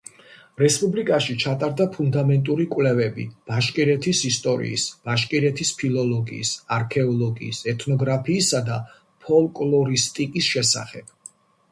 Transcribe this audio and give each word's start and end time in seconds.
რესპუბლიკაში 0.59 1.33
ჩატარდა 1.41 1.85
ფუნდამენტური 1.95 2.65
კვლევები 2.71 3.25
ბაშკირეთის 3.51 4.21
ისტორიის, 4.31 4.87
ბაშკირეთის 5.09 5.73
ფილოლოგიის, 5.83 6.55
არქეოლოგიის, 6.79 7.61
ეთნოგრაფიისა 7.75 8.63
და 8.73 8.81
ფოლკლორისტიკის 9.27 10.51
შესახებ. 10.57 11.17